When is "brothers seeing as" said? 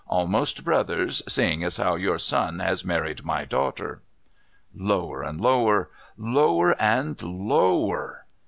0.63-1.77